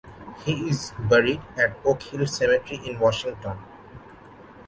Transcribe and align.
He 0.43 0.67
is 0.67 0.93
buried 0.99 1.41
at 1.55 1.77
Oak 1.85 2.01
Hill 2.01 2.25
Cemetery 2.25 2.81
in 2.89 2.97
Washington. 2.99 3.59